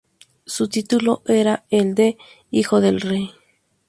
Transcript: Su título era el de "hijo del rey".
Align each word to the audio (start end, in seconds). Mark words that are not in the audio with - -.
Su 0.47 0.67
título 0.67 1.21
era 1.27 1.65
el 1.69 1.93
de 1.93 2.17
"hijo 2.49 2.81
del 2.81 3.01
rey". 3.01 3.29